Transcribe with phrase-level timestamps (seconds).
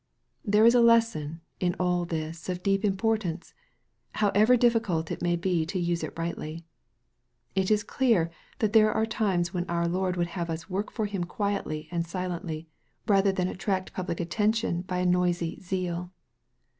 [0.43, 3.53] There is a lesson in all this of deep importance,
[4.13, 6.65] how ever difficult it may be to use it rightly.
[7.53, 11.05] It is clear that there are times when our Lord would have us work for
[11.05, 12.67] Him quietly and silently,
[13.07, 16.09] rather than attract public attention by a noisy zeal.